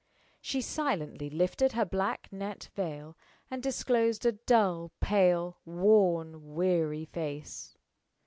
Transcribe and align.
She 0.41 0.61
silently 0.61 1.29
lifted 1.29 1.73
her 1.73 1.85
black 1.85 2.27
net 2.33 2.69
veil 2.75 3.15
and 3.51 3.61
disclosed 3.61 4.25
a 4.25 4.31
dull, 4.31 4.91
pale, 4.99 5.59
worn, 5.63 6.55
weary 6.55 7.05
face. 7.05 7.77